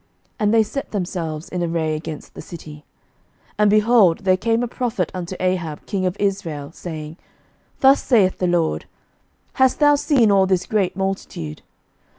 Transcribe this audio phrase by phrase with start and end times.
[0.39, 2.77] And they set themselves in array against the city.
[3.59, 7.17] 11:020:013 And, behold, there came a prophet unto Ahab king of Israel, saying,
[7.81, 8.85] Thus saith the LORD,
[9.61, 11.61] Hast thou seen all this great multitude?